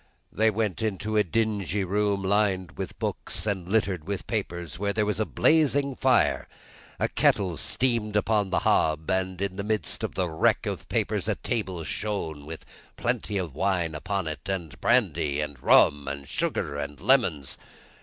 They 0.31 0.49
went 0.49 0.81
into 0.81 1.15
a 1.15 1.23
dingy 1.23 1.83
room 1.83 2.23
lined 2.23 2.71
with 2.75 2.97
books 2.97 3.45
and 3.45 3.69
littered 3.71 4.07
with 4.07 4.25
papers, 4.25 4.79
where 4.79 4.93
there 4.93 5.05
was 5.05 5.19
a 5.19 5.27
blazing 5.27 5.95
fire. 5.95 6.47
A 6.99 7.07
kettle 7.07 7.55
steamed 7.55 8.15
upon 8.15 8.49
the 8.49 8.61
hob, 8.61 9.11
and 9.11 9.39
in 9.39 9.57
the 9.57 9.63
midst 9.63 10.03
of 10.03 10.15
the 10.15 10.27
wreck 10.27 10.65
of 10.65 10.89
papers 10.89 11.27
a 11.27 11.35
table 11.35 11.83
shone, 11.83 12.47
with 12.47 12.65
plenty 12.97 13.37
of 13.37 13.53
wine 13.53 13.93
upon 13.93 14.25
it, 14.25 14.49
and 14.49 14.81
brandy, 14.81 15.39
and 15.39 15.61
rum, 15.61 16.07
and 16.07 16.27
sugar, 16.27 16.79
and 16.79 16.99
lemons. 16.99 17.59